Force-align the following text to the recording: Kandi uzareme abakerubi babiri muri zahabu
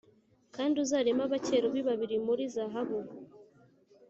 Kandi 0.55 0.75
uzareme 0.83 1.21
abakerubi 1.27 1.81
babiri 1.87 2.15
muri 2.25 2.43
zahabu 2.55 2.99